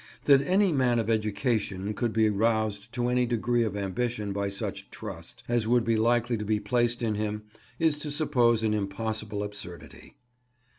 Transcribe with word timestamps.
That 0.23 0.41
any 0.41 0.71
man 0.71 0.97
of 0.97 1.11
education 1.11 1.93
could 1.93 2.11
be 2.11 2.27
roused 2.31 2.91
to 2.93 3.07
any 3.07 3.27
degree 3.27 3.61
of 3.63 3.77
ambition 3.77 4.33
by 4.33 4.49
such 4.49 4.89
"trust" 4.89 5.43
as 5.47 5.67
would 5.67 5.83
be 5.83 5.95
likely 5.95 6.37
to 6.37 6.43
be 6.43 6.59
placed 6.59 7.03
in 7.03 7.13
him, 7.13 7.43
is 7.77 7.99
to 7.99 8.09
suppose 8.09 8.63
an 8.63 8.73
impossible 8.73 9.43
absurdity. 9.43 10.15